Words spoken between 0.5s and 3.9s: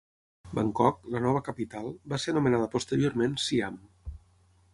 Bangkok, la nova capital, va ser anomenada posteriorment Siam.